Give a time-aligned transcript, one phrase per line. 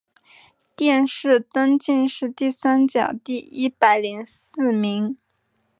[0.75, 5.15] 殿试登进士第三甲第一百零四名。